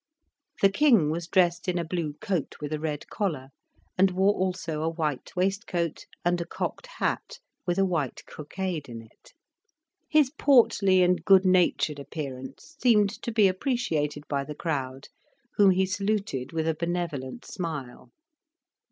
The 0.63 0.71
king 0.71 1.11
was 1.11 1.27
dressed 1.27 1.67
in 1.67 1.77
a 1.77 1.83
blue 1.85 2.13
coat 2.21 2.55
with 2.59 2.73
a 2.73 2.79
red 2.79 3.07
collar, 3.09 3.49
and 3.99 4.09
wore 4.09 4.33
also 4.33 4.81
a 4.81 4.89
white 4.89 5.35
waistcoat 5.35 6.07
and 6.25 6.41
a 6.41 6.45
cocked 6.47 6.87
hat 6.97 7.37
with 7.67 7.77
a 7.77 7.85
white 7.85 8.23
cockade 8.25 8.89
in 8.89 9.03
it. 9.03 9.35
His 10.09 10.31
portly 10.39 11.03
and 11.03 11.23
good 11.23 11.45
natured 11.45 11.99
appearance 11.99 12.75
seemed 12.81 13.11
to 13.21 13.31
be 13.31 13.47
appreciated 13.47 14.23
by 14.27 14.43
the 14.43 14.55
crowd, 14.55 15.09
whom 15.57 15.69
he 15.69 15.85
saluted 15.85 16.51
with 16.51 16.67
a 16.67 16.73
benevolent 16.73 17.45
smile. 17.45 18.09